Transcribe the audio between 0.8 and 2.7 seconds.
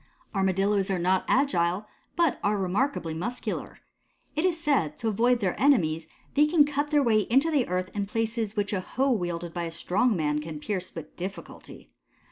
are not agile but are